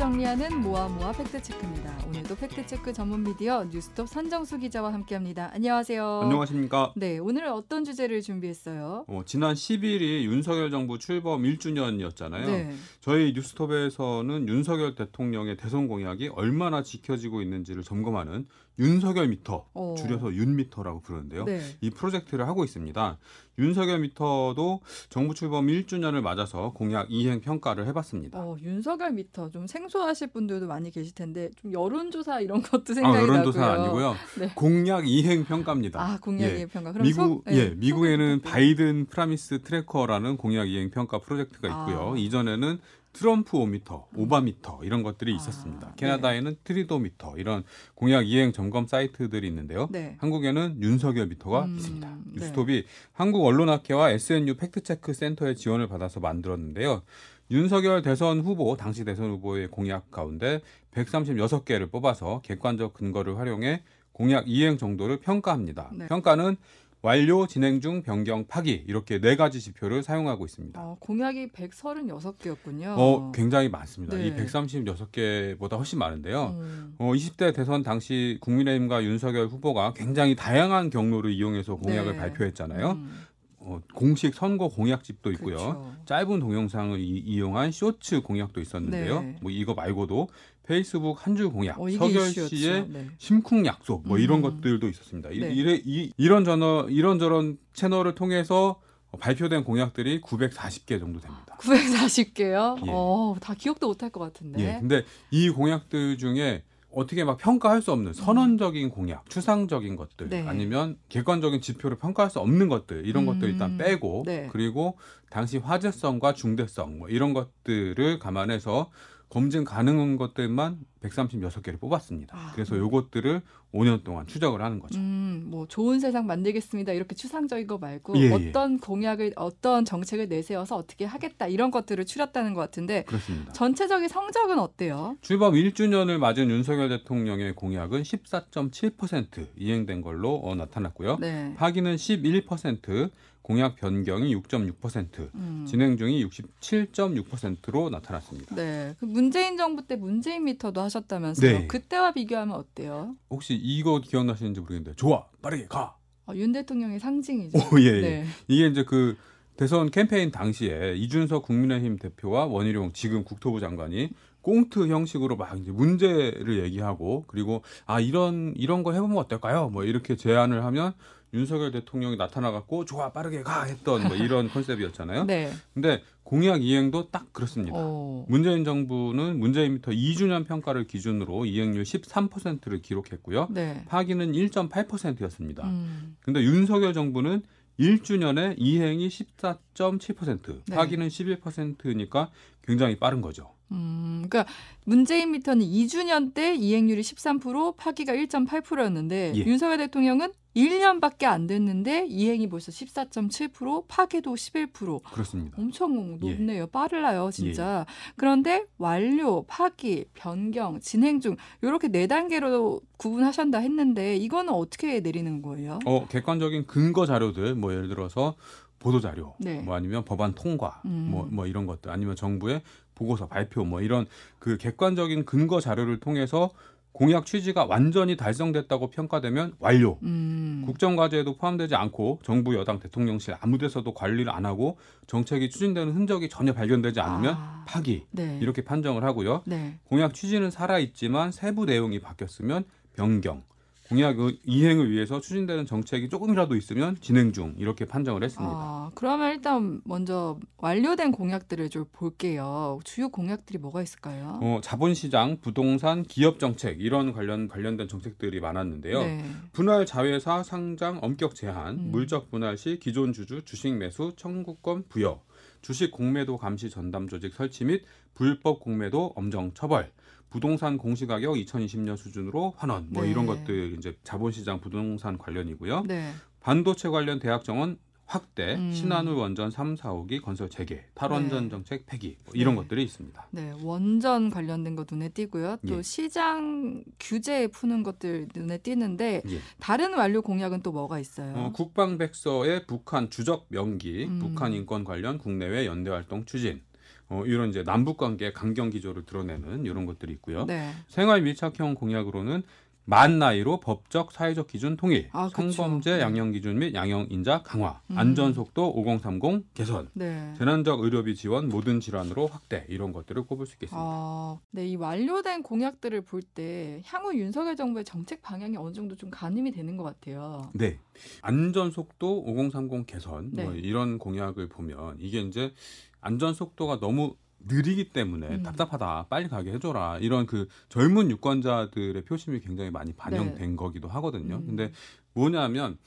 정리하는 0.00 0.62
모아모아 0.62 1.12
팩트체크입니다. 1.12 2.06
오늘도 2.06 2.34
팩트체크 2.36 2.90
전문 2.94 3.22
미디어 3.22 3.64
뉴스톱 3.64 4.08
선정수 4.08 4.56
기자와 4.56 4.94
함께합니다. 4.94 5.50
안녕하세요. 5.52 6.20
안녕하십니까. 6.22 6.94
네, 6.96 7.18
오늘 7.18 7.48
어떤 7.48 7.84
주제를 7.84 8.22
준비했어요? 8.22 9.04
어, 9.06 9.22
지난 9.26 9.52
10일이 9.52 10.22
윤석열 10.22 10.70
정부 10.70 10.98
출범 10.98 11.42
1주년이었잖아요. 11.42 12.46
네. 12.46 12.74
저희 13.00 13.34
뉴스톱에서는 13.34 14.48
윤석열 14.48 14.94
대통령의 14.94 15.58
대선 15.58 15.86
공약이 15.86 16.28
얼마나 16.28 16.82
지켜지고 16.82 17.42
있는지를 17.42 17.82
점검하는 17.82 18.46
윤석열 18.78 19.28
미터, 19.28 19.66
어. 19.74 19.94
줄여서 19.98 20.32
윤미터라고 20.32 21.02
부르는데요. 21.02 21.44
네. 21.44 21.60
이 21.82 21.90
프로젝트를 21.90 22.48
하고 22.48 22.64
있습니다. 22.64 23.18
윤석열 23.60 24.00
미터도 24.00 24.80
정부 25.10 25.34
출범 25.34 25.66
1주년을 25.66 26.20
맞아서 26.22 26.72
공약 26.72 27.06
이행 27.10 27.40
평가를 27.40 27.86
해봤습니다. 27.88 28.38
어, 28.40 28.56
윤석열 28.62 29.12
미터 29.12 29.50
좀 29.50 29.66
생소하실 29.66 30.28
분들도 30.28 30.66
많이 30.66 30.90
계실 30.90 31.14
텐데 31.14 31.50
좀 31.60 31.72
여론조사 31.72 32.40
이런 32.40 32.62
것도 32.62 32.92
아, 32.92 32.94
생각이 32.94 33.18
여론조사 33.18 33.60
나고요. 33.60 33.82
아니고요. 33.82 34.14
네. 34.38 34.50
공약 34.54 35.06
이행 35.06 35.44
평가입니다. 35.44 36.00
아, 36.00 36.18
공약의 36.20 36.60
예. 36.60 36.66
평가. 36.66 36.92
그럼 36.92 37.06
미국 37.06 37.20
속- 37.22 37.44
네, 37.44 37.56
예 37.56 37.68
미국에는. 37.70 38.40
바이든 38.40 39.06
Promise 39.06 39.62
Tracker라는 39.62 40.36
공약 40.38 40.68
이행 40.68 40.90
평가 40.90 41.18
프로젝트가 41.18 41.68
있고요. 41.68 42.14
아. 42.14 42.16
이전에는 42.16 42.78
트럼프 43.12 43.56
오미터, 43.56 44.06
오바미터 44.14 44.80
이런 44.84 45.02
것들이 45.02 45.32
아, 45.32 45.36
있었습니다. 45.36 45.88
네. 45.88 45.92
캐나다에는 45.96 46.56
트뤼도미터 46.64 47.36
이런 47.38 47.64
공약 47.94 48.26
이행 48.26 48.52
점검 48.52 48.86
사이트들이 48.86 49.46
있는데요. 49.48 49.88
네. 49.90 50.16
한국에는 50.18 50.80
윤석열 50.80 51.26
미터가 51.26 51.64
음, 51.64 51.76
있습니다. 51.76 52.08
네. 52.08 52.32
뉴스톱이 52.34 52.84
한국 53.12 53.44
언론학회와 53.44 54.10
SNU 54.10 54.54
팩트체크 54.54 55.12
센터의 55.12 55.56
지원을 55.56 55.88
받아서 55.88 56.20
만들었는데요. 56.20 57.02
윤석열 57.50 58.02
대선 58.02 58.40
후보, 58.40 58.76
당시 58.76 59.04
대선 59.04 59.30
후보의 59.30 59.68
공약 59.68 60.10
가운데 60.12 60.60
136개를 60.94 61.90
뽑아서 61.90 62.40
객관적 62.42 62.94
근거를 62.94 63.38
활용해 63.38 63.82
공약 64.12 64.44
이행 64.46 64.78
정도를 64.78 65.18
평가합니다. 65.18 65.90
네. 65.94 66.06
평가는 66.06 66.56
완료, 67.02 67.46
진행 67.46 67.80
중, 67.80 68.02
변경, 68.02 68.46
파기 68.46 68.84
이렇게 68.86 69.20
네 69.20 69.34
가지 69.34 69.60
지표를 69.60 70.02
사용하고 70.02 70.44
있습니다. 70.44 70.78
어, 70.78 70.96
공약이 71.00 71.48
136개였군요. 71.48 72.88
어, 72.88 73.32
굉장히 73.34 73.70
많습니다. 73.70 74.16
네. 74.16 74.26
이 74.26 74.34
136개보다 74.34 75.78
훨씬 75.78 75.98
많은데요. 75.98 76.56
음. 76.58 76.94
어, 76.98 77.12
20대 77.12 77.54
대선 77.54 77.82
당시 77.82 78.36
국민의힘과 78.42 79.02
윤석열 79.04 79.46
후보가 79.46 79.94
굉장히 79.94 80.36
다양한 80.36 80.90
경로를 80.90 81.32
이용해서 81.32 81.76
공약을 81.76 82.12
네. 82.12 82.18
발표했잖아요. 82.18 82.90
음, 82.90 83.26
어, 83.70 83.80
공식 83.94 84.34
선거 84.34 84.68
공약집도 84.68 85.30
있고요. 85.32 85.56
그렇죠. 85.56 85.94
짧은 86.06 86.40
동영상을 86.40 86.98
이, 86.98 87.38
용한 87.38 87.70
쇼츠 87.70 88.22
공약도 88.22 88.60
있었는데요. 88.60 89.22
네. 89.22 89.36
뭐 89.40 89.50
이거 89.50 89.74
말고도 89.74 90.28
페이스북 90.64 91.26
한 91.26 91.36
줄 91.36 91.50
공약, 91.50 91.80
어, 91.80 91.88
서결 91.90 92.28
이슈였죠. 92.28 92.56
씨의 92.56 92.88
네. 92.88 93.06
심쿵 93.18 93.66
약속, 93.66 94.06
뭐 94.06 94.18
이런 94.18 94.38
음. 94.38 94.42
것들도 94.42 94.88
있었습니다. 94.88 95.30
이, 95.30 95.38
네. 95.40 95.52
이래, 95.52 95.80
이, 95.84 96.12
이런 96.16 96.44
저너, 96.44 96.86
이런저런 96.88 97.58
채널을 97.72 98.14
통해서 98.14 98.80
발표된 99.18 99.64
공약들이 99.64 100.20
940개 100.20 101.00
정도 101.00 101.18
됩니다. 101.20 101.56
940개요? 101.58 102.86
예. 102.86 102.90
어, 102.90 103.36
다 103.40 103.54
기억도 103.54 103.88
못할 103.88 104.10
것 104.10 104.20
같은데. 104.20 104.62
예. 104.62 104.78
근데 104.80 105.04
이 105.30 105.50
공약들 105.50 106.18
중에 106.18 106.62
어떻게 106.92 107.24
막 107.24 107.38
평가할 107.38 107.82
수 107.82 107.92
없는 107.92 108.12
선언적인 108.12 108.90
공약, 108.90 109.28
추상적인 109.30 109.96
것들, 109.96 110.28
네. 110.28 110.46
아니면 110.46 110.96
객관적인 111.08 111.60
지표를 111.60 111.98
평가할 111.98 112.30
수 112.30 112.40
없는 112.40 112.68
것들, 112.68 113.06
이런 113.06 113.24
음. 113.24 113.26
것들 113.26 113.50
일단 113.50 113.78
빼고, 113.78 114.24
네. 114.26 114.48
그리고 114.50 114.98
당시 115.30 115.58
화제성과 115.58 116.34
중대성, 116.34 116.98
뭐 116.98 117.08
이런 117.08 117.32
것들을 117.32 118.18
감안해서 118.18 118.90
검증 119.28 119.62
가능한 119.62 120.16
것들만 120.16 120.80
136개를 121.02 121.78
뽑았습니다. 121.78 122.36
아. 122.36 122.52
그래서 122.52 122.76
요것들을 122.76 123.42
5년 123.72 124.02
동안 124.02 124.26
추적을 124.26 124.62
하는 124.62 124.80
거죠. 124.80 124.98
음, 124.98 125.46
뭐 125.46 125.66
좋은 125.66 126.00
세상 126.00 126.26
만들겠습니다. 126.26 126.92
이렇게 126.92 127.14
추상적인 127.14 127.66
거 127.66 127.78
말고 127.78 128.16
예, 128.18 128.22
예. 128.22 128.32
어떤 128.32 128.78
공약을 128.78 129.34
어떤 129.36 129.84
정책을 129.84 130.28
내세워서 130.28 130.76
어떻게 130.76 131.04
하겠다 131.04 131.46
이런 131.46 131.70
것들을 131.70 132.04
추렸다는 132.04 132.54
것 132.54 132.60
같은데 132.60 133.04
그렇습니다. 133.04 133.52
전체적인 133.52 134.08
성적은 134.08 134.58
어때요? 134.58 135.16
출범 135.20 135.54
1주년을 135.54 136.18
맞은 136.18 136.50
윤석열 136.50 136.88
대통령의 136.88 137.54
공약은 137.54 138.02
14.7% 138.02 139.46
이행된 139.56 140.02
걸로 140.02 140.36
어, 140.36 140.54
나타났고요. 140.54 141.18
네. 141.20 141.54
파기는 141.56 141.94
11%, 141.96 143.10
공약 143.42 143.74
변경이 143.74 144.34
6.6%, 144.36 145.34
음. 145.34 145.66
진행 145.68 145.96
중이 145.96 146.24
67.6%로 146.24 147.90
나타났습니다. 147.90 148.54
네. 148.54 148.94
그 149.00 149.06
문재인 149.06 149.56
정부 149.56 149.86
때 149.86 149.96
문재인 149.96 150.44
미터도 150.44 150.80
하셨다면서요. 150.80 151.58
네. 151.60 151.66
그때와 151.66 152.12
비교하면 152.12 152.54
어때요? 152.54 153.16
혹시 153.28 153.54
이거 153.60 154.00
기억나시는지 154.00 154.60
모르겠는데 154.60 154.96
좋아 154.96 155.26
빠르게 155.42 155.66
가. 155.66 155.96
어, 156.26 156.32
윤 156.34 156.52
대통령의 156.52 157.00
상징이죠. 157.00 157.58
오, 157.58 157.80
예, 157.80 157.84
예. 157.84 158.00
네. 158.00 158.24
이게 158.48 158.66
이제 158.66 158.84
그 158.84 159.16
대선 159.56 159.90
캠페인 159.90 160.30
당시에 160.30 160.94
이준석 160.96 161.42
국민의힘 161.42 161.98
대표와 161.98 162.46
원희룡 162.46 162.92
지금 162.92 163.24
국토부 163.24 163.60
장관이 163.60 164.10
꽁트 164.42 164.88
형식으로 164.88 165.36
막 165.36 165.58
이제 165.58 165.70
문제를 165.70 166.64
얘기하고 166.64 167.24
그리고 167.26 167.62
아 167.84 168.00
이런 168.00 168.54
이런 168.56 168.82
거 168.82 168.92
해보면 168.92 169.18
어떨까요? 169.18 169.68
뭐 169.68 169.84
이렇게 169.84 170.16
제안을 170.16 170.64
하면 170.64 170.94
윤석열 171.34 171.70
대통령이 171.70 172.16
나타나갖고 172.16 172.84
좋아 172.84 173.12
빠르게 173.12 173.42
가 173.42 173.64
했던 173.64 174.08
뭐 174.08 174.16
이런 174.16 174.48
컨셉이었잖아요. 174.50 175.24
네. 175.24 175.52
근데 175.74 176.02
공약 176.30 176.62
이행도 176.62 177.10
딱 177.10 177.32
그렇습니다. 177.32 177.76
어. 177.76 178.24
문재인 178.28 178.62
정부는 178.64 179.40
문재인부터 179.40 179.90
2주년 179.90 180.46
평가를 180.46 180.86
기준으로 180.86 181.44
이행률 181.44 181.82
13%를 181.82 182.82
기록했고요. 182.82 183.48
네. 183.50 183.84
파기는 183.88 184.30
1.8%였습니다. 184.30 185.64
음. 185.64 186.14
근데 186.20 186.40
윤석열 186.44 186.94
정부는 186.94 187.42
1주년에 187.80 188.54
이행이 188.58 189.08
14.7%, 189.08 190.60
네. 190.68 190.76
파기는 190.76 191.08
11%니까 191.08 192.30
굉장히 192.62 192.96
빠른 192.96 193.22
거죠. 193.22 193.50
음, 193.72 194.24
그러니까 194.28 194.52
문재인 194.84 195.32
미터는 195.32 195.64
2주년 195.64 196.34
때 196.34 196.54
이행률이 196.54 197.02
13%, 197.02 197.76
파기가 197.76 198.12
1.8%였는데 198.12 199.32
예. 199.36 199.38
윤석열 199.40 199.78
대통령은 199.78 200.32
1년밖에 200.56 201.24
안 201.24 201.46
됐는데 201.46 202.06
이행이 202.08 202.48
벌써 202.48 202.72
14.7%, 202.72 203.84
파기도 203.86 204.34
11%. 204.34 205.02
그렇습니다. 205.04 205.56
엄청 205.60 206.18
예. 206.22 206.30
높네요. 206.30 206.66
빠르나요, 206.66 207.30
진짜. 207.30 207.86
그런데 208.16 208.64
완료, 208.78 209.44
파기, 209.46 210.06
변경, 210.14 210.80
진행 210.80 211.20
중 211.20 211.36
이렇게 211.62 211.88
네 211.88 212.06
단계로 212.06 212.80
구분하셨다 212.96 213.58
했는데 213.58 214.16
이거는 214.16 214.52
어떻게 214.52 215.00
내리는 215.00 215.40
거예요? 215.40 215.78
어, 215.86 216.06
객관적인 216.08 216.66
근거 216.66 217.06
자료들, 217.06 217.54
뭐 217.54 217.72
예를 217.72 217.88
들어서 217.88 218.34
보도 218.80 218.98
자료, 218.98 219.34
네. 219.38 219.60
뭐 219.60 219.74
아니면 219.74 220.04
법안 220.04 220.34
통과, 220.34 220.80
음. 220.86 221.08
뭐, 221.10 221.28
뭐 221.30 221.46
이런 221.46 221.66
것들, 221.66 221.90
아니면 221.90 222.16
정부의 222.16 222.62
보고서 223.00 223.26
발표, 223.26 223.64
뭐 223.64 223.80
이런 223.80 224.06
그 224.38 224.58
객관적인 224.58 225.24
근거 225.24 225.58
자료를 225.58 226.00
통해서 226.00 226.50
공약 226.92 227.24
취지가 227.24 227.64
완전히 227.64 228.16
달성됐다고 228.16 228.90
평가되면 228.90 229.54
완료. 229.58 229.96
음. 230.02 230.64
국정과제에도 230.66 231.36
포함되지 231.36 231.74
않고 231.74 232.18
정부 232.22 232.54
여당 232.56 232.78
대통령실 232.78 233.36
아무데서도 233.40 233.94
관리를 233.94 234.30
안 234.30 234.44
하고 234.44 234.76
정책이 235.06 235.50
추진되는 235.50 235.94
흔적이 235.94 236.28
전혀 236.28 236.52
발견되지 236.52 237.00
않으면 237.00 237.34
아. 237.38 237.64
파기 237.66 238.04
네. 238.10 238.38
이렇게 238.42 238.62
판정을 238.62 239.04
하고요. 239.04 239.42
네. 239.46 239.78
공약 239.84 240.12
취지는 240.12 240.50
살아 240.50 240.78
있지만 240.78 241.32
세부 241.32 241.64
내용이 241.64 242.00
바뀌었으면 242.00 242.64
변경. 242.94 243.44
공약 243.90 244.16
이행을 244.44 244.88
위해서 244.88 245.20
추진되는 245.20 245.66
정책이 245.66 246.08
조금이라도 246.08 246.54
있으면 246.54 246.96
진행 247.00 247.32
중 247.32 247.54
이렇게 247.58 247.84
판정을 247.84 248.22
했습니다. 248.22 248.54
아, 248.54 248.90
그러면 248.94 249.32
일단 249.32 249.80
먼저 249.84 250.38
완료된 250.58 251.10
공약들을 251.10 251.68
좀 251.70 251.86
볼게요. 251.90 252.78
주요 252.84 253.08
공약들이 253.08 253.58
뭐가 253.58 253.82
있을까요? 253.82 254.38
어, 254.42 254.60
자본시장, 254.62 255.38
부동산, 255.40 256.04
기업 256.04 256.38
정책 256.38 256.80
이런 256.80 257.12
관련 257.12 257.48
관련된 257.48 257.88
정책들이 257.88 258.38
많았는데요. 258.38 259.00
네. 259.00 259.24
분할 259.52 259.86
자회사 259.86 260.44
상장 260.44 261.00
엄격 261.02 261.34
제한, 261.34 261.74
음. 261.74 261.90
물적 261.90 262.30
분할 262.30 262.56
시 262.56 262.78
기존 262.78 263.12
주주 263.12 263.42
주식 263.44 263.74
매수 263.74 264.12
청구권 264.16 264.84
부여, 264.88 265.20
주식 265.62 265.90
공매도 265.90 266.38
감시 266.38 266.70
전담 266.70 267.08
조직 267.08 267.34
설치 267.34 267.64
및 267.64 267.84
불법 268.14 268.60
공매도 268.60 269.14
엄정 269.16 269.52
처벌, 269.52 269.90
부동산 270.30 270.78
공시가격 270.78 271.34
2020년 271.34 271.96
수준으로 271.96 272.54
환원, 272.56 272.86
뭐 272.90 273.02
네. 273.02 273.10
이런 273.10 273.26
것들 273.26 273.74
이제 273.76 273.96
자본시장 274.04 274.60
부동산 274.60 275.18
관련이고요. 275.18 275.84
네. 275.86 276.12
반도체 276.40 276.88
관련 276.88 277.18
대학 277.18 277.44
정원 277.44 277.78
확대, 278.06 278.56
음. 278.56 278.72
신한울 278.72 279.14
원전 279.14 279.52
3, 279.52 279.76
4호기 279.76 280.20
건설 280.20 280.48
재개, 280.48 280.84
탈원전 280.94 281.44
네. 281.44 281.50
정책 281.50 281.86
폐기 281.86 282.16
뭐 282.24 282.32
이런 282.34 282.54
네. 282.56 282.62
것들이 282.62 282.82
있습니다. 282.82 283.28
네, 283.30 283.52
원전 283.62 284.30
관련된 284.30 284.74
거 284.74 284.84
눈에 284.90 285.10
띄고요. 285.10 285.58
또 285.68 285.78
예. 285.78 285.82
시장 285.82 286.82
규제 286.98 287.46
푸는 287.46 287.84
것들 287.84 288.28
눈에 288.34 288.58
띄는데 288.58 289.22
예. 289.24 289.38
다른 289.60 289.94
완료 289.94 290.22
공약은 290.22 290.62
또 290.62 290.72
뭐가 290.72 290.98
있어요? 290.98 291.32
어, 291.36 291.52
국방백서의 291.52 292.66
북한 292.66 293.10
주적 293.10 293.46
명기, 293.48 294.06
음. 294.06 294.18
북한 294.18 294.54
인권 294.54 294.82
관련 294.82 295.16
국내외 295.16 295.66
연대 295.66 295.90
활동 295.90 296.24
추진, 296.24 296.62
어, 297.10 297.24
이런 297.26 297.50
이제 297.50 297.62
남북 297.64 297.96
관계 297.98 298.32
강경 298.32 298.70
기조를 298.70 299.04
드러내는 299.04 299.64
이런 299.66 299.84
것들이 299.84 300.12
있고요. 300.14 300.46
네. 300.46 300.70
생활 300.88 301.22
밀착형 301.22 301.74
공약으로는 301.74 302.42
만 302.86 303.18
나이로 303.20 303.60
법적 303.60 304.10
사회적 304.10 304.48
기준 304.48 304.76
통일, 304.76 305.10
아. 305.12 305.28
성범죄 305.32 305.96
네. 305.98 306.00
양형 306.02 306.32
기준 306.32 306.58
및 306.58 306.74
양형 306.74 307.06
인자 307.10 307.42
강화, 307.44 307.80
음. 307.90 307.96
안전 307.98 308.32
속도 308.32 308.72
5030 308.72 309.54
개선, 309.54 309.88
네. 309.92 310.32
재난적 310.38 310.80
의료비 310.80 311.14
지원 311.14 311.48
모든 311.50 311.78
질환으로 311.78 312.26
확대 312.26 312.64
이런 312.68 312.92
것들을 312.92 313.22
꼽을 313.24 313.46
수 313.46 313.54
있겠습니다. 313.56 313.76
어, 313.80 314.40
네, 314.50 314.66
이 314.66 314.74
완료된 314.76 315.42
공약들을 315.42 316.00
볼 316.02 316.22
때 316.34 316.80
향후 316.84 317.14
윤석열 317.16 317.54
정부의 317.54 317.84
정책 317.84 318.22
방향이 318.22 318.56
어느 318.56 318.72
정도 318.72 318.96
좀 318.96 319.10
가늠이 319.10 319.52
되는 319.52 319.76
것 319.76 319.84
같아요. 319.84 320.50
네. 320.54 320.78
안전 321.22 321.70
속도 321.70 322.22
5030 322.24 322.86
개선 322.86 323.30
뭐 323.32 323.52
네. 323.52 323.58
이런 323.60 323.98
공약을 323.98 324.48
보면 324.48 324.96
이게 324.98 325.20
이제 325.20 325.52
안전 326.00 326.34
속도가 326.34 326.80
너무 326.80 327.16
느리기 327.46 327.92
때문에 327.92 328.28
음. 328.28 328.42
답답하다. 328.42 329.06
빨리 329.08 329.28
가게 329.28 329.52
해줘라. 329.52 329.98
이런 329.98 330.26
그 330.26 330.48
젊은 330.68 331.10
유권자들의 331.10 332.04
표심이 332.04 332.40
굉장히 332.40 332.70
많이 332.70 332.92
반영된 332.92 333.56
거기도 333.56 333.88
하거든요. 333.88 334.36
네. 334.36 334.42
음. 334.42 334.46
근데 334.46 334.72
뭐냐면 335.14 335.78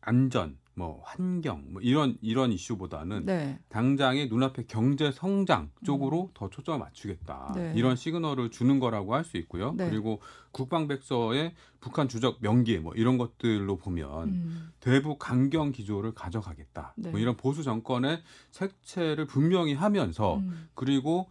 안전, 0.00 0.56
뭐 0.80 1.02
환경, 1.04 1.62
뭐 1.68 1.82
이런 1.82 2.16
이런 2.22 2.52
이슈보다는 2.52 3.26
네. 3.26 3.58
당장의 3.68 4.28
눈앞의 4.28 4.66
경제 4.66 5.12
성장 5.12 5.70
쪽으로 5.84 6.30
더 6.32 6.48
초점을 6.48 6.80
맞추겠다. 6.80 7.52
네. 7.54 7.74
이런 7.76 7.96
시그널을 7.96 8.50
주는 8.50 8.80
거라고 8.80 9.14
할 9.14 9.20
수 9.24 9.36
있고요. 9.36 9.74
네. 9.76 9.90
그리고 9.90 10.20
국방백서의 10.52 11.54
북한 11.80 12.08
주적 12.08 12.38
명기 12.40 12.78
뭐 12.78 12.94
이런 12.94 13.18
것들로 13.18 13.76
보면 13.76 14.28
음. 14.28 14.72
대북 14.80 15.18
강경 15.18 15.72
기조를 15.72 16.14
가져가겠다. 16.14 16.94
네. 16.96 17.10
뭐 17.10 17.20
이런 17.20 17.36
보수 17.36 17.62
정권의 17.62 18.22
색채를 18.50 19.26
분명히 19.26 19.74
하면서 19.74 20.38
음. 20.38 20.68
그리고 20.74 21.28
이 21.28 21.30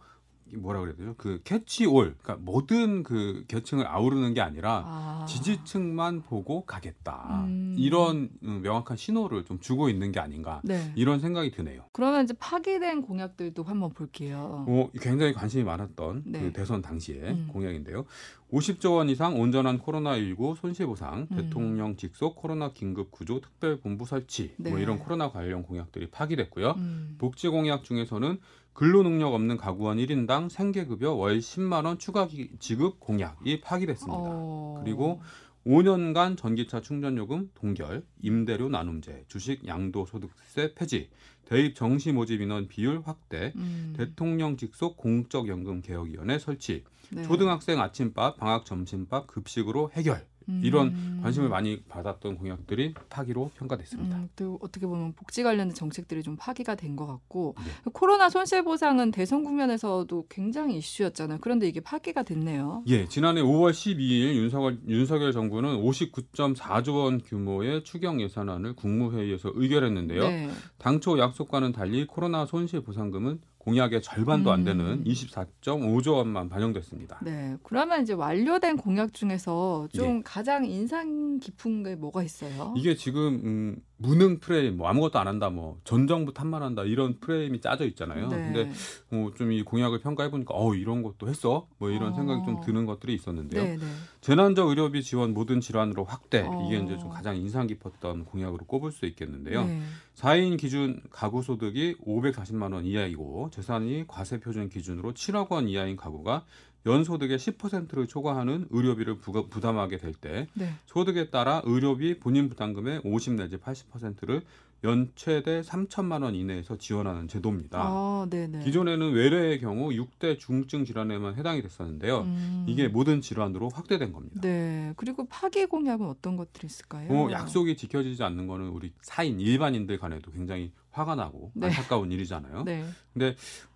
뭐라 0.56 0.80
그래야 0.80 0.96
되죠? 0.96 1.14
그 1.16 1.40
캐치올, 1.44 2.16
그러니까 2.20 2.36
모든 2.44 3.02
그 3.02 3.44
계층을 3.48 3.86
아우르는 3.86 4.34
게 4.34 4.40
아니라 4.40 4.82
아. 4.86 5.26
지지층만 5.28 6.22
보고 6.22 6.64
가겠다. 6.64 7.44
음. 7.46 7.76
이런 7.78 8.30
음, 8.42 8.60
명확한 8.62 8.96
신호를 8.96 9.44
좀 9.44 9.60
주고 9.60 9.88
있는 9.88 10.12
게 10.12 10.20
아닌가. 10.20 10.60
네. 10.64 10.92
이런 10.96 11.20
생각이 11.20 11.50
드네요. 11.50 11.84
그러면 11.92 12.24
이제 12.24 12.34
파기된 12.38 13.02
공약들도 13.02 13.62
한번 13.62 13.90
볼게요. 13.92 14.64
어, 14.68 14.90
굉장히 15.00 15.32
관심이 15.32 15.64
많았던 15.64 16.22
네. 16.26 16.40
그 16.40 16.52
대선 16.52 16.82
당시의 16.82 17.20
음. 17.22 17.48
공약인데요. 17.52 18.04
50조 18.52 18.96
원 18.96 19.08
이상 19.08 19.40
온전한 19.40 19.78
코로나19 19.78 20.56
손실보상, 20.56 21.28
음. 21.30 21.36
대통령 21.36 21.96
직속 21.96 22.34
코로나 22.36 22.72
긴급 22.72 23.10
구조 23.10 23.40
특별본부 23.40 24.06
설치, 24.06 24.54
뭐 24.56 24.74
네. 24.74 24.82
이런 24.82 24.98
코로나 24.98 25.30
관련 25.30 25.62
공약들이 25.62 26.10
파기됐고요. 26.10 26.74
음. 26.76 27.14
복지 27.18 27.48
공약 27.48 27.84
중에서는 27.84 28.38
근로 28.72 29.02
능력 29.02 29.34
없는 29.34 29.56
가구원 29.56 29.98
1인당 29.98 30.48
생계급여 30.48 31.12
월 31.12 31.38
10만 31.38 31.84
원 31.84 31.98
추가 31.98 32.26
기- 32.26 32.50
지급 32.58 33.00
공약이 33.00 33.60
파기됐습니다. 33.60 34.18
어. 34.18 34.80
그리고 34.84 35.20
5년간 35.66 36.38
전기차 36.38 36.80
충전요금 36.80 37.50
동결, 37.54 38.04
임대료 38.22 38.70
나눔제, 38.70 39.24
주식 39.28 39.66
양도소득세 39.66 40.74
폐지, 40.74 41.10
대입 41.44 41.74
정시 41.74 42.12
모집 42.12 42.40
인원 42.40 42.66
비율 42.68 43.02
확대, 43.04 43.52
음. 43.56 43.92
대통령 43.96 44.56
직속 44.56 44.96
공적연금 44.96 45.82
개혁위원회 45.82 46.38
설치, 46.38 46.84
네. 47.10 47.22
초등학생 47.24 47.78
아침밥, 47.80 48.38
방학 48.38 48.64
점심밥 48.64 49.26
급식으로 49.26 49.90
해결 49.92 50.26
이런 50.62 50.88
음. 50.88 51.20
관심을 51.22 51.48
많이 51.48 51.82
받았던 51.88 52.36
공약들이 52.36 52.94
파기로 53.08 53.50
평가됐습니다. 53.56 54.16
음, 54.16 54.28
또 54.36 54.58
어떻게 54.60 54.86
보면 54.86 55.12
복지 55.14 55.42
관련된 55.42 55.74
정책들이 55.74 56.22
좀 56.22 56.36
파기가 56.36 56.74
된 56.74 56.90
것 56.96 57.06
같고 57.06 57.54
네. 57.58 57.90
코로나 57.92 58.28
손실 58.28 58.64
보상은 58.64 59.10
대선 59.12 59.44
국면에서도 59.44 60.26
굉장히 60.28 60.76
이슈였잖아요. 60.78 61.38
그런데 61.40 61.68
이게 61.68 61.80
파기가 61.80 62.24
됐네요. 62.24 62.82
예, 62.88 63.06
지난해 63.06 63.40
5월 63.40 63.70
12일 63.70 64.34
윤석열, 64.34 64.78
윤석열 64.88 65.32
정부는 65.32 65.76
59.4조 65.76 66.96
원 66.96 67.20
규모의 67.20 67.84
추경 67.84 68.20
예산안을 68.20 68.74
국무회의에서 68.74 69.52
의결했는데요. 69.54 70.20
네. 70.22 70.50
당초 70.78 71.18
약속과는 71.18 71.72
달리 71.72 72.06
코로나 72.06 72.44
손실 72.44 72.80
보상금은 72.80 73.40
공약의 73.60 74.00
절반도 74.02 74.52
안 74.52 74.64
되는 74.64 74.84
음. 74.84 75.04
24.5조 75.04 76.16
원만 76.16 76.48
반영됐습니다. 76.48 77.20
네. 77.22 77.56
그러면 77.62 78.02
이제 78.02 78.14
완료된 78.14 78.78
공약 78.78 79.12
중에서 79.12 79.86
좀 79.92 80.18
예. 80.18 80.22
가장 80.24 80.64
인상 80.64 81.38
깊은 81.38 81.82
게 81.82 81.94
뭐가 81.94 82.22
있어요? 82.22 82.74
이게 82.76 82.94
지금 82.94 83.40
음, 83.44 83.76
무능 84.02 84.38
프레임, 84.38 84.78
뭐 84.78 84.88
아무것도 84.88 85.18
안 85.18 85.28
한다, 85.28 85.50
뭐 85.50 85.78
전 85.84 86.06
정부 86.06 86.32
탓만한다 86.32 86.84
이런 86.84 87.20
프레임이 87.20 87.60
짜져 87.60 87.84
있잖아요. 87.86 88.28
네. 88.28 88.36
근데 88.36 88.70
어, 89.10 89.30
좀이 89.36 89.62
공약을 89.62 90.00
평가해 90.00 90.30
보니까 90.30 90.54
어 90.56 90.74
이런 90.74 91.02
것도 91.02 91.28
했어, 91.28 91.66
뭐 91.78 91.90
이런 91.90 92.12
어. 92.12 92.16
생각이 92.16 92.44
좀 92.44 92.60
드는 92.60 92.86
것들이 92.86 93.14
있었는데요. 93.14 93.62
네, 93.62 93.76
네. 93.76 93.84
재난적 94.20 94.68
의료비 94.68 95.02
지원 95.02 95.34
모든 95.34 95.60
질환으로 95.60 96.04
확대 96.04 96.42
어. 96.46 96.66
이게 96.66 96.82
이제 96.82 96.96
좀 96.98 97.10
가장 97.10 97.36
인상 97.36 97.66
깊었던 97.66 98.24
공약으로 98.24 98.64
꼽을 98.66 98.92
수 98.92 99.04
있겠는데요. 99.06 99.64
네. 99.66 99.82
4인 100.16 100.58
기준 100.58 101.00
가구 101.10 101.42
소득이 101.42 101.96
540만 102.06 102.72
원 102.72 102.84
이하이고 102.84 103.50
재산이 103.52 104.04
과세 104.06 104.38
표준 104.40 104.68
기준으로 104.68 105.12
7억 105.12 105.50
원 105.50 105.68
이하인 105.68 105.96
가구가 105.96 106.44
연소득의 106.86 107.38
10%를 107.38 108.06
초과하는 108.06 108.66
의료비를 108.70 109.18
부가- 109.18 109.48
부담하게 109.48 109.98
될때 109.98 110.46
네. 110.54 110.72
소득에 110.86 111.30
따라 111.30 111.60
의료비 111.64 112.20
본인 112.20 112.48
부담금의 112.48 113.02
50 113.04 113.34
내지 113.34 113.56
80%를 113.58 114.42
연 114.84 115.12
최대 115.14 115.60
3천만 115.60 116.22
원 116.22 116.34
이내에서 116.34 116.78
지원하는 116.78 117.28
제도입니다. 117.28 117.78
아. 117.82 118.26
기존에는 118.64 119.12
외래의 119.12 119.60
경우 119.60 119.90
6대 119.90 120.38
중증 120.38 120.86
질환에만 120.86 121.36
해당이 121.36 121.60
됐었는데요. 121.60 122.20
음. 122.22 122.64
이게 122.66 122.88
모든 122.88 123.20
질환으로 123.20 123.68
확대된 123.74 124.10
겁니다. 124.14 124.40
네. 124.40 124.94
그리고 124.96 125.26
파기 125.28 125.66
공약은 125.66 126.06
어떤 126.08 126.38
것들이 126.38 126.66
있을까요? 126.66 127.12
어, 127.12 127.30
약속이 127.30 127.76
지켜지지 127.76 128.22
않는 128.22 128.46
거는 128.46 128.68
우리 128.68 128.94
사인 129.02 129.38
일반인들 129.38 129.98
간에도 129.98 130.30
굉장히 130.30 130.72
화가 130.92 131.14
나고 131.14 131.52
네. 131.54 131.66
안타까운 131.66 132.10
일이잖아요. 132.10 132.64
네. 132.64 132.82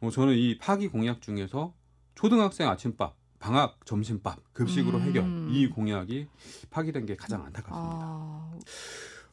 어, 0.00 0.08
저는 0.10 0.34
이 0.38 0.56
파기 0.56 0.88
공약 0.88 1.20
중에서 1.20 1.74
초등학생 2.14 2.68
아침밥, 2.68 3.14
방학 3.38 3.84
점심밥, 3.84 4.38
급식으로 4.52 4.98
음. 4.98 5.02
해결 5.02 5.48
이 5.50 5.68
공약이 5.68 6.26
파기된 6.70 7.06
게 7.06 7.16
가장 7.16 7.44
안타깝습니다. 7.44 8.04
아, 8.04 8.58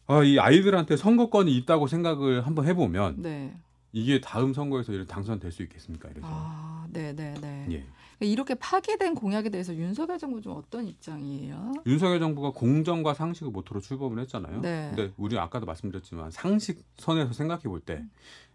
아, 0.08 0.24
이 0.24 0.40
아이들한테 0.40 0.98
선거권이 0.98 1.56
있다고 1.58 1.88
생각을 1.88 2.46
한번 2.46 2.66
해보면 2.66 3.22
네. 3.22 3.56
이게 3.94 4.20
다음 4.22 4.54
선거에서 4.54 4.94
이렇게 4.94 5.08
당선될 5.08 5.52
수 5.52 5.64
있겠습니까? 5.64 6.10
이래서 6.10 6.28
아, 6.30 6.86
네, 6.90 7.14
네, 7.14 7.34
네. 7.42 7.68
예. 7.72 7.86
이렇게 8.24 8.54
파기된 8.56 9.16
공약에 9.16 9.50
대해서 9.50 9.74
윤석열 9.76 10.18
정부 10.20 10.42
좀 10.42 10.56
어떤 10.56 10.88
입장이에요? 10.88 11.74
윤석열 11.88 12.20
정부가 12.20 12.52
공정과 12.52 13.14
상식을 13.16 13.52
모토로 13.52 13.82
출범을 13.82 14.20
했잖아요. 14.20 14.62
네. 14.62 14.92
근데 14.96 15.14
우리 15.18 15.40
아까도 15.40 15.66
말씀드렸지만 15.66 16.30
상식 16.32 16.84
선에서 16.98 17.34
생각해 17.34 17.64
볼 17.64 17.80
때 17.82 18.04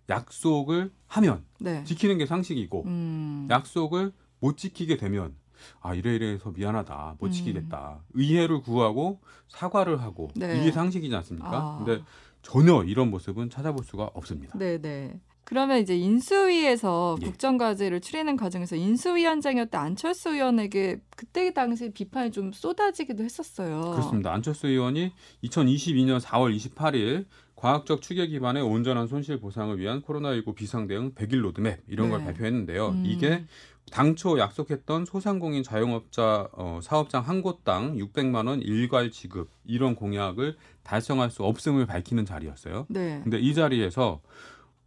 약속을 0.08 0.92
하면 1.06 1.44
네. 1.58 1.84
지키는 1.84 2.18
게 2.18 2.26
상식이고 2.26 2.84
음. 2.84 3.48
약속을 3.50 4.12
못 4.40 4.56
지키게 4.56 4.96
되면 4.96 5.34
아 5.80 5.94
이래 5.94 6.14
이래해서 6.14 6.50
미안하다 6.50 7.16
못 7.18 7.26
음. 7.26 7.32
지키겠다 7.32 8.04
의회를 8.14 8.60
구하고 8.60 9.20
사과를 9.48 10.00
하고 10.02 10.28
네. 10.34 10.60
이게 10.60 10.70
상식이지 10.70 11.14
않습니까? 11.14 11.50
아. 11.50 11.84
근데 11.84 12.02
전혀 12.42 12.84
이런 12.84 13.10
모습은 13.10 13.50
찾아볼 13.50 13.84
수가 13.84 14.10
없습니다. 14.14 14.56
네, 14.56 14.78
네. 14.78 15.18
그러면 15.46 15.78
이제 15.78 15.96
인수위에서 15.96 17.16
예. 17.20 17.26
국정과제를 17.26 18.00
추리는 18.00 18.36
과정에서 18.36 18.75
인수위원장이었던 18.75 19.80
안철수 19.80 20.30
의원에게 20.30 21.00
그때 21.16 21.52
당시 21.52 21.90
비판이 21.90 22.32
좀 22.32 22.50
쏟아지기도 22.52 23.22
했었어요. 23.22 23.92
그렇습니다. 23.92 24.32
안철수 24.32 24.66
의원이 24.66 25.12
2022년 25.44 26.20
4월 26.20 26.56
28일 26.56 27.26
과학적 27.66 28.00
추계 28.00 28.28
기반의 28.28 28.62
온전한 28.62 29.08
손실 29.08 29.40
보상을 29.40 29.76
위한 29.80 30.00
코로나19 30.00 30.54
비상 30.54 30.87
대응 30.87 31.14
100일 31.14 31.40
로드맵 31.40 31.80
이런 31.88 32.11
걸 32.11 32.20
네. 32.20 32.26
발표했는데요. 32.26 32.90
음. 32.90 33.02
이게 33.04 33.44
당초 33.90 34.38
약속했던 34.38 35.04
소상공인 35.04 35.64
자영업자 35.64 36.49
어, 36.52 36.78
사업장 36.80 37.23
한 37.23 37.42
곳당 37.42 37.96
600만 37.96 38.46
원 38.46 38.62
일괄 38.62 39.11
지급 39.11 39.50
이런 39.64 39.96
공약을 39.96 40.56
달성할 40.85 41.28
수 41.30 41.42
없음을 41.42 41.87
밝히는 41.87 42.25
자리였어요. 42.25 42.87
네. 42.88 43.20
근데 43.25 43.40
이 43.40 43.52
자리에서 43.52 44.20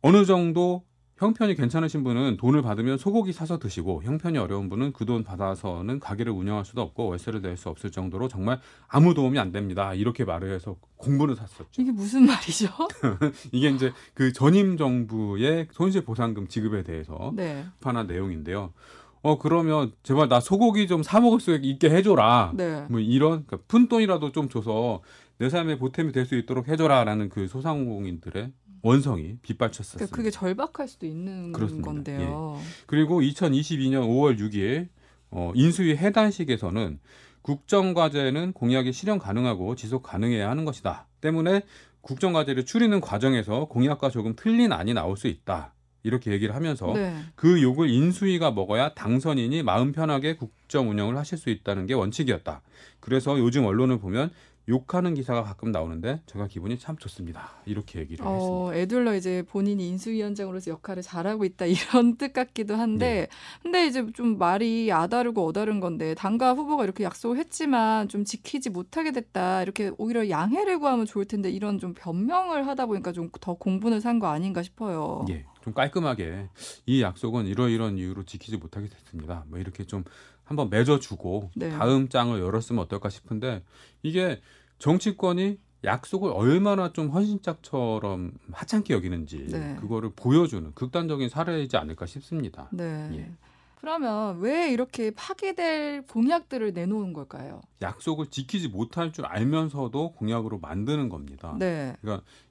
어느 0.02 0.24
정도 0.24 0.86
형편이 1.20 1.56
괜찮으신 1.56 2.04
분은 2.06 2.38
돈을 2.38 2.62
받으면 2.62 2.98
소고기 2.98 3.34
사서 3.34 3.60
드시고 3.60 4.04
형편이 4.04 4.38
어려운 4.38 4.70
분은 4.70 4.94
그 4.94 5.06
돈 5.06 5.24
받아서는 5.24 6.00
가게를 6.00 6.32
운영할 6.32 6.64
수도 6.64 6.82
없고 6.82 7.08
월세를 7.08 7.42
낼 7.42 7.58
수 7.58 7.68
없을 7.70 7.92
정도로 7.92 8.28
정말 8.30 8.60
아무 8.88 9.14
도움이 9.14 9.38
안 9.40 9.52
됩니다. 9.52 9.94
이렇게 9.94 10.24
말을 10.24 10.54
해서 10.54 10.76
공분을 10.98 11.36
샀었죠. 11.36 11.66
이게 11.78 11.92
무슨 11.92 12.26
말이죠? 12.26 12.70
이게 13.52 13.70
이제 13.70 13.92
그 14.14 14.32
전임 14.32 14.78
정부의 14.78 15.68
손실 15.72 16.04
보상금 16.06 16.48
지급에 16.48 16.84
대해서 16.84 17.34
네. 17.36 17.66
비판한 17.80 18.08
내용인데요. 18.08 18.72
어 19.22 19.38
그러면 19.38 19.92
제발 20.04 20.30
나 20.30 20.40
소고기 20.40 20.88
좀 20.88 21.02
사 21.04 21.20
먹을 21.20 21.40
수 21.42 21.54
있게 21.62 21.90
해줘라. 21.90 22.54
네. 22.56 22.86
뭐 22.90 23.00
이런 23.02 23.46
그러니까 23.46 23.58
푼 23.68 23.88
돈이라도 23.90 24.32
좀 24.32 24.48
줘서 24.48 25.02
내 25.40 25.50
삶에 25.50 25.78
보탬이 25.80 26.12
될 26.14 26.26
수 26.26 26.36
있도록 26.36 26.68
해줘라라는 26.70 27.28
그 27.30 27.48
소상공인들의 27.48 28.52
원성이 28.82 29.38
빗발쳤었습니다. 29.42 30.06
그러니까 30.06 30.16
그게 30.16 30.32
절박할 30.32 30.88
수도 30.88 31.06
있는 31.06 31.52
그렇습니다. 31.52 31.86
건데요. 31.86 32.60
그리고 32.86 33.22
2022년 33.22 34.08
5월 34.08 34.40
6일 34.40 34.88
어, 35.32 35.52
인수위 35.56 35.96
해단식에서는 35.96 37.00
국정과제는 37.42 38.54
공약이 38.54 38.92
실현 38.92 39.20
가능하고 39.20 39.76
지속 39.76 40.04
가능해야 40.04 40.50
하는 40.50 40.66
것이다. 40.66 41.08
때문에 41.22 41.64
국정과제를 42.02 42.66
추리는 42.66 43.00
과정에서 43.02 43.66
공약과 43.66 44.10
조금 44.10 44.36
틀린 44.36 44.72
안이 44.72 44.94
나올 44.94 45.18
수 45.18 45.28
있다. 45.28 45.74
이렇게 46.04 46.32
얘기를 46.32 46.56
하면서 46.56 46.94
네. 46.94 47.14
그 47.36 47.62
욕을 47.62 47.90
인수위가 47.90 48.52
먹어야 48.52 48.94
당선인이 48.94 49.64
마음 49.64 49.92
편하게 49.92 50.36
국정 50.36 50.90
운영을 50.90 51.18
하실 51.18 51.38
수 51.38 51.50
있다는 51.50 51.88
게 51.88 51.94
원칙이었다. 51.94 52.62
그래서 53.02 53.38
요즘 53.38 53.66
언론을 53.66 54.00
보면 54.00 54.32
욕하는 54.70 55.16
기사가 55.16 55.42
가끔 55.44 55.72
나오는데 55.72 56.22
제가 56.28 56.48
기분이 56.48 56.78
참 56.78 56.96
좋습니다. 56.98 57.50
이렇게 57.66 58.00
얘기를 58.00 58.24
했습니다. 58.24 58.46
어, 58.48 58.72
애들러 58.74 59.16
이제 59.16 59.44
본인이 59.50 59.88
인수위원장으로서 59.90 60.70
역할을 60.72 61.02
잘하고 61.02 61.44
있다 61.44 61.66
이런 61.66 62.16
뜻 62.18 62.34
같기도 62.34 62.76
한데 62.76 63.22
네. 63.22 63.28
근데 63.64 63.88
이제 63.88 64.06
좀 64.14 64.38
말이 64.38 64.92
아다르고 64.92 65.44
어다른 65.48 65.80
건데 65.80 66.14
당과 66.14 66.54
후보가 66.54 66.84
이렇게 66.84 67.04
약속을 67.04 67.38
했지만 67.38 68.08
좀 68.10 68.24
지키지 68.24 68.70
못하게 68.70 69.12
됐다 69.12 69.64
이렇게 69.64 69.92
오히려 69.98 70.30
양해를 70.30 70.78
구하면 70.80 71.06
좋을 71.08 71.26
텐데 71.26 71.50
이런 71.50 71.80
좀 71.80 71.94
변명을 71.96 72.68
하다 72.68 72.86
보니까 72.86 73.12
좀 73.12 73.30
더 73.42 73.54
공분을 73.56 74.02
산 74.02 74.20
거 74.20 74.28
아닌가 74.28 74.62
싶어요. 74.64 75.24
예, 75.30 75.46
좀 75.64 75.74
깔끔하게 75.74 76.50
이 76.86 77.02
약속은 77.02 77.46
이러이러한 77.48 77.98
이유로 77.98 78.24
지키지 78.24 78.58
못하게 78.58 78.88
됐습니다. 78.90 79.46
뭐 79.48 79.58
이렇게 79.60 79.84
좀 79.86 80.04
한번 80.44 80.70
맺어주고 80.70 81.52
네. 81.56 81.70
다음 81.70 82.10
장을 82.10 82.38
열었으면 82.38 82.84
어떨까 82.84 83.08
싶은데 83.10 83.64
이게 84.04 84.42
정치권이 84.80 85.60
약속을 85.84 86.32
얼마나 86.32 86.92
좀 86.92 87.10
헌신짝처럼 87.10 88.34
하찮게 88.52 88.94
여기는지 88.94 89.48
네. 89.50 89.78
그거를 89.80 90.12
보여주는 90.16 90.74
극단적인 90.74 91.30
사례이지 91.30 91.78
않을까 91.78 92.06
싶습니다. 92.06 92.68
네. 92.72 93.10
예. 93.14 93.32
그러면 93.80 94.40
왜 94.40 94.72
이렇게 94.74 95.12
파기될 95.12 96.06
공약들을 96.08 96.74
내놓은 96.74 97.14
걸까요? 97.14 97.62
약속을 97.82 98.28
지키지 98.28 98.68
못할 98.68 99.14
줄 99.14 99.26
알면서도 99.26 100.14
공약으로 100.14 100.60
만드는 100.60 101.08
겁니다. 101.08 101.56
네. 101.58 101.96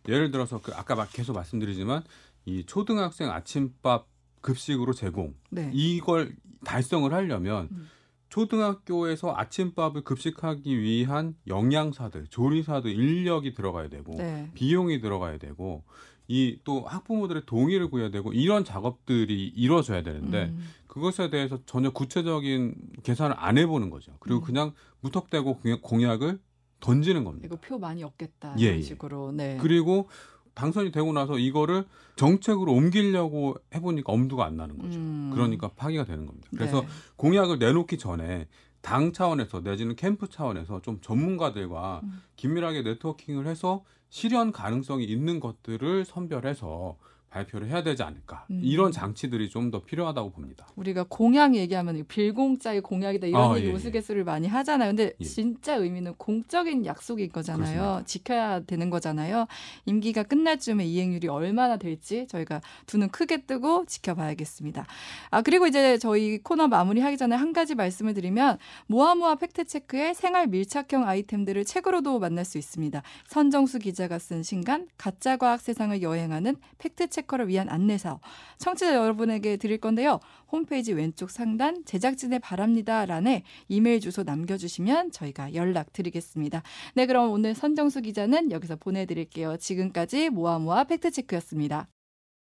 예를 0.08 0.30
들어서 0.30 0.58
그 0.62 0.72
아까 0.74 0.94
막 0.94 1.10
계속 1.12 1.34
말씀드리지만 1.34 2.02
이 2.46 2.64
초등학생 2.64 3.30
아침밥 3.30 4.06
급식으로 4.40 4.94
제공 4.94 5.34
네. 5.50 5.70
이걸 5.74 6.34
달성을 6.64 7.12
하려면 7.12 7.68
음. 7.72 7.90
초등학교에서 8.28 9.34
아침밥을 9.36 10.02
급식하기 10.02 10.80
위한 10.80 11.34
영양사들, 11.46 12.26
조리사들 12.28 12.90
인력이 12.90 13.54
들어가야 13.54 13.88
되고 13.88 14.14
네. 14.16 14.50
비용이 14.54 15.00
들어가야 15.00 15.38
되고 15.38 15.84
이 16.30 16.58
또 16.64 16.82
학부모들의 16.82 17.44
동의를 17.46 17.88
구해야 17.88 18.10
되고 18.10 18.32
이런 18.34 18.62
작업들이 18.64 19.46
이루어져야 19.46 20.02
되는데 20.02 20.46
음. 20.54 20.62
그것에 20.86 21.30
대해서 21.30 21.58
전혀 21.64 21.90
구체적인 21.90 22.74
계산을 23.02 23.34
안 23.38 23.56
해보는 23.56 23.88
거죠. 23.88 24.12
그리고 24.20 24.40
음. 24.40 24.44
그냥 24.44 24.72
무턱대고 25.00 25.60
공약- 25.60 25.80
공약을 25.82 26.38
던지는 26.80 27.24
겁니다. 27.24 27.46
이거 27.46 27.56
표 27.60 27.78
많이 27.78 28.04
얻겠다 28.04 28.56
예, 28.58 28.64
이런 28.64 28.76
예. 28.78 28.82
식으로. 28.82 29.32
네. 29.32 29.56
그리고 29.60 30.08
당선이 30.58 30.90
되고 30.90 31.12
나서 31.12 31.38
이거를 31.38 31.84
정책으로 32.16 32.72
옮기려고 32.72 33.54
해보니까 33.72 34.12
엄두가 34.12 34.44
안 34.44 34.56
나는 34.56 34.76
거죠. 34.76 34.98
음. 34.98 35.30
그러니까 35.32 35.68
파기가 35.68 36.04
되는 36.04 36.26
겁니다. 36.26 36.48
그래서 36.50 36.80
네. 36.80 36.88
공약을 37.14 37.60
내놓기 37.60 37.96
전에 37.96 38.48
당 38.80 39.12
차원에서 39.12 39.60
내지는 39.60 39.94
캠프 39.94 40.28
차원에서 40.28 40.82
좀 40.82 41.00
전문가들과 41.00 42.00
음. 42.02 42.20
긴밀하게 42.34 42.82
네트워킹을 42.82 43.46
해서 43.46 43.84
실현 44.08 44.50
가능성이 44.50 45.04
있는 45.04 45.38
것들을 45.38 46.04
선별해서 46.04 46.96
발표를 47.30 47.68
해야 47.68 47.82
되지 47.82 48.02
않을까. 48.02 48.46
음. 48.50 48.60
이런 48.64 48.90
장치들이 48.92 49.48
좀 49.50 49.68
더 49.68 49.82
필요하다고 49.82 50.30
봅니다. 50.30 50.66
우리가 50.76 51.04
공약 51.10 51.54
얘기하면 51.54 52.06
빌공짜의 52.08 52.80
공약이다 52.80 53.26
이런 53.26 53.52
아, 53.52 53.56
얘기 53.56 53.66
예, 53.66 53.70
예. 53.70 53.74
우스갯소리를 53.74 54.24
많이 54.24 54.48
하잖아요. 54.48 54.88
근데 54.90 55.12
예. 55.20 55.24
진짜 55.24 55.74
의미는 55.74 56.14
공적인 56.16 56.86
약속인 56.86 57.30
거잖아요. 57.30 57.78
그렇습니다. 57.80 58.04
지켜야 58.06 58.60
되는 58.60 58.88
거잖아요. 58.88 59.46
임기가 59.84 60.22
끝날 60.22 60.58
즈음에 60.58 60.86
이행률이 60.86 61.28
얼마나 61.28 61.76
될지 61.76 62.26
저희가 62.28 62.60
두 62.86 62.98
눈 62.98 63.10
크게 63.10 63.42
뜨고 63.42 63.84
지켜봐야겠습니다. 63.86 64.86
아 65.30 65.42
그리고 65.42 65.66
이제 65.66 65.98
저희 65.98 66.38
코너 66.38 66.66
마무리하기 66.68 67.16
전에 67.18 67.36
한 67.36 67.52
가지 67.52 67.74
말씀을 67.74 68.14
드리면 68.14 68.58
모아모아 68.86 69.34
팩트체크의 69.36 70.14
생활 70.14 70.46
밀착형 70.46 71.06
아이템들을 71.06 71.64
책으로도 71.64 72.18
만날 72.18 72.44
수 72.46 72.56
있습니다. 72.58 73.02
선정수 73.26 73.78
기자가 73.78 74.18
쓴 74.18 74.42
신간 74.42 74.88
가짜 74.96 75.36
과학 75.36 75.60
세상을 75.60 76.00
여행하는 76.00 76.56
팩트체커를 77.18 77.48
위한 77.48 77.68
안내서 77.68 78.20
청취자 78.58 78.94
여러분에게 78.94 79.56
드릴 79.56 79.78
건데요. 79.78 80.20
홈페이지 80.50 80.92
왼쪽 80.92 81.30
상단 81.30 81.84
제작진의 81.84 82.38
바랍니다 82.38 83.04
란에 83.04 83.42
이메일 83.68 84.00
주소 84.00 84.22
남겨주시면 84.22 85.10
저희가 85.10 85.54
연락 85.54 85.92
드리겠습니다. 85.92 86.62
네, 86.94 87.06
그럼 87.06 87.30
오늘 87.30 87.54
선정수 87.54 88.00
기자는 88.02 88.50
여기서 88.50 88.76
보내드릴게요. 88.76 89.56
지금까지 89.56 90.30
모아모아 90.30 90.84
팩트체크였습니다. 90.84 91.88